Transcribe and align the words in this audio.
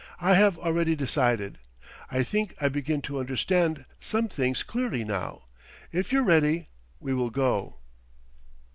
"I 0.19 0.33
have 0.33 0.57
already 0.57 0.95
decided. 0.95 1.59
I 2.09 2.23
think 2.23 2.55
I 2.59 2.69
begin 2.69 3.03
to 3.03 3.19
understand 3.19 3.85
some 3.99 4.29
things 4.29 4.63
clearly, 4.63 5.03
now.... 5.03 5.43
If 5.91 6.11
you're 6.11 6.23
ready, 6.23 6.69
we 6.99 7.13
will 7.13 7.29
go." 7.29 7.77